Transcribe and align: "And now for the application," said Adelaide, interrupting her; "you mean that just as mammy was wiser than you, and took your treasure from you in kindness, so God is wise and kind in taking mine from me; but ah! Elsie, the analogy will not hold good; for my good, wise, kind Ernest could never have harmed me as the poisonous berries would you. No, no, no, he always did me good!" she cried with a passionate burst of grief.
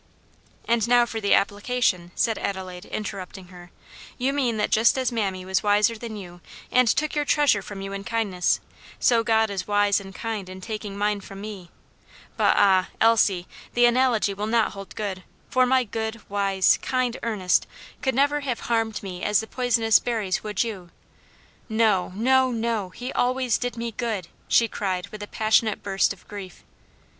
"And 0.67 0.87
now 0.87 1.05
for 1.05 1.21
the 1.21 1.35
application," 1.35 2.09
said 2.15 2.39
Adelaide, 2.39 2.85
interrupting 2.85 3.49
her; 3.49 3.69
"you 4.17 4.33
mean 4.33 4.57
that 4.57 4.71
just 4.71 4.97
as 4.97 5.11
mammy 5.11 5.45
was 5.45 5.61
wiser 5.61 5.95
than 5.95 6.15
you, 6.17 6.41
and 6.71 6.87
took 6.87 7.13
your 7.13 7.23
treasure 7.23 7.61
from 7.61 7.81
you 7.81 7.93
in 7.93 8.03
kindness, 8.03 8.59
so 8.99 9.23
God 9.23 9.51
is 9.51 9.67
wise 9.67 9.99
and 9.99 10.15
kind 10.15 10.49
in 10.49 10.59
taking 10.59 10.97
mine 10.97 11.21
from 11.21 11.39
me; 11.39 11.69
but 12.35 12.57
ah! 12.57 12.89
Elsie, 12.99 13.45
the 13.75 13.85
analogy 13.85 14.33
will 14.33 14.47
not 14.47 14.71
hold 14.71 14.95
good; 14.95 15.21
for 15.51 15.67
my 15.67 15.83
good, 15.83 16.19
wise, 16.27 16.79
kind 16.81 17.19
Ernest 17.21 17.67
could 18.01 18.15
never 18.15 18.39
have 18.39 18.61
harmed 18.61 19.03
me 19.03 19.21
as 19.23 19.39
the 19.39 19.45
poisonous 19.45 19.99
berries 19.99 20.43
would 20.43 20.63
you. 20.63 20.89
No, 21.69 22.11
no, 22.15 22.49
no, 22.51 22.89
he 22.89 23.13
always 23.13 23.59
did 23.59 23.77
me 23.77 23.91
good!" 23.91 24.29
she 24.47 24.67
cried 24.67 25.09
with 25.09 25.21
a 25.21 25.27
passionate 25.27 25.83
burst 25.83 26.11
of 26.11 26.27
grief. 26.27 26.63